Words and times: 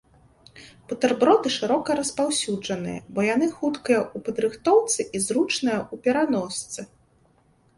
Бутэрброды 0.91 1.49
шырока 1.57 1.97
распаўсюджаныя, 1.99 2.99
бо 3.17 3.27
яны 3.27 3.47
хуткія 3.59 3.99
ў 4.15 4.31
падрыхтоўцы 4.31 4.99
і 5.19 5.23
зручныя 5.27 5.79
ў 5.93 5.95
пераносцы. 6.09 6.79